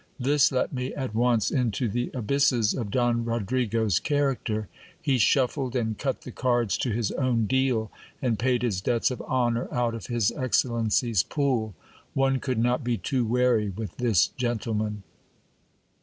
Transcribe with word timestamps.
This 0.19 0.51
let 0.51 0.73
me 0.73 0.91
at 0.95 1.13
once 1.13 1.51
into 1.51 1.87
the 1.87 2.09
abysses 2.15 2.73
of 2.73 2.89
Don 2.89 3.23
Rodrigo's 3.23 3.99
character. 3.99 4.67
He 4.99 5.19
shuffled 5.19 5.75
and 5.75 5.95
cut 5.95 6.21
the 6.21 6.31
cards 6.31 6.75
to 6.79 6.89
his 6.89 7.11
own 7.11 7.45
deal, 7.45 7.91
and 8.19 8.39
paid 8.39 8.63
his 8.63 8.81
debts 8.81 9.11
of 9.11 9.21
honour 9.21 9.71
out 9.71 9.93
of 9.93 10.07
his 10.07 10.31
excellency's 10.31 11.21
pool. 11.21 11.75
One 12.15 12.39
could 12.39 12.57
not 12.57 12.83
be 12.83 12.97
too 12.97 13.27
wary 13.27 13.69
with 13.69 13.97
this 13.97 14.29
gentleman. 14.29 15.03